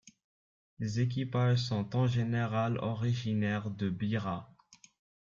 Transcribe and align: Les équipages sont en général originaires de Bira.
Les 0.79 0.99
équipages 0.99 1.59
sont 1.59 1.95
en 1.95 2.07
général 2.07 2.79
originaires 2.79 3.69
de 3.69 3.87
Bira. 3.91 4.51